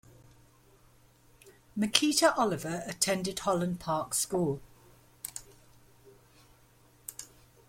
Miquita 1.77 2.33
Oliver 2.35 2.81
attended 2.87 3.37
Holland 3.37 3.79
Park 3.79 4.15
School. 4.15 4.59